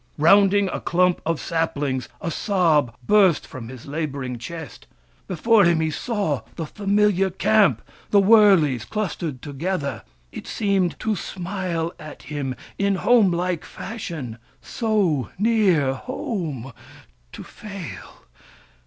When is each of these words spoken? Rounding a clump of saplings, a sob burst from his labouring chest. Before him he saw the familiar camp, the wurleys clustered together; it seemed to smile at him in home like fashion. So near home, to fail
Rounding 0.17 0.67
a 0.69 0.79
clump 0.81 1.21
of 1.27 1.39
saplings, 1.39 2.09
a 2.21 2.31
sob 2.31 2.95
burst 3.05 3.45
from 3.45 3.69
his 3.69 3.85
labouring 3.85 4.39
chest. 4.39 4.87
Before 5.27 5.63
him 5.63 5.79
he 5.79 5.91
saw 5.91 6.41
the 6.55 6.65
familiar 6.65 7.29
camp, 7.29 7.83
the 8.09 8.19
wurleys 8.19 8.83
clustered 8.83 9.43
together; 9.43 10.01
it 10.31 10.47
seemed 10.47 10.99
to 11.01 11.15
smile 11.15 11.93
at 11.99 12.23
him 12.23 12.55
in 12.79 12.95
home 12.95 13.29
like 13.31 13.63
fashion. 13.63 14.39
So 14.59 15.29
near 15.39 15.93
home, 15.93 16.73
to 17.33 17.43
fail 17.43 18.23